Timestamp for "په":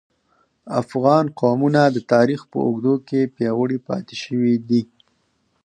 2.51-2.57